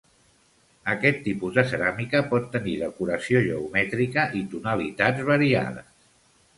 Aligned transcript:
Aquest 0.93 1.19
tipus 1.27 1.53
de 1.59 1.65
ceràmica 1.73 2.23
pot 2.33 2.49
tenir 2.57 2.75
decoració 2.87 3.45
geomètrica 3.51 4.27
i 4.41 4.45
tonalitats 4.57 5.27
variades. 5.33 5.99